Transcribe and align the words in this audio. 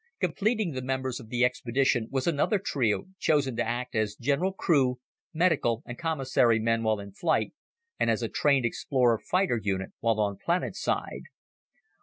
Completing 0.19 0.71
the 0.71 0.81
members 0.81 1.19
of 1.19 1.29
the 1.29 1.45
expedition 1.45 2.07
was 2.09 2.25
another 2.25 2.57
trio 2.57 3.03
chosen 3.19 3.55
to 3.57 3.63
act 3.63 3.93
as 3.93 4.15
general 4.15 4.51
crew, 4.51 4.99
medical 5.31 5.83
and 5.85 5.95
commissary 5.95 6.57
men 6.57 6.81
while 6.81 6.99
in 6.99 7.11
flight, 7.11 7.53
and 7.99 8.09
as 8.09 8.23
a 8.23 8.27
trained 8.27 8.65
explorer 8.65 9.19
fighter 9.19 9.59
unit 9.61 9.91
while 9.99 10.19
on 10.19 10.39
planetside. 10.43 11.25